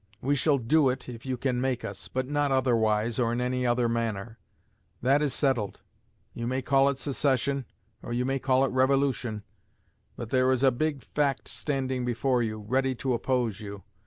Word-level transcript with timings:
We 0.19 0.33
shall 0.33 0.57
do 0.57 0.89
it, 0.89 1.07
if 1.07 1.27
you 1.27 1.37
can 1.37 1.61
make 1.61 1.85
us; 1.85 2.07
but 2.07 2.27
not 2.27 2.51
otherwise, 2.51 3.19
or 3.19 3.31
in 3.31 3.39
any 3.39 3.67
other 3.67 3.87
manner. 3.87 4.39
That 5.03 5.21
is 5.21 5.31
settled. 5.31 5.81
You 6.33 6.47
may 6.47 6.63
call 6.63 6.89
it 6.89 6.97
secession, 6.97 7.65
or 8.01 8.11
you 8.11 8.25
may 8.25 8.39
call 8.39 8.65
it 8.65 8.71
revolution; 8.71 9.43
but 10.15 10.31
there 10.31 10.51
is 10.51 10.63
a 10.63 10.71
big 10.71 11.03
fact 11.03 11.47
standing 11.47 12.03
before 12.03 12.41
you, 12.41 12.61
ready 12.61 12.95
to 12.95 13.13
oppose 13.13 13.61
you. 13.61 13.83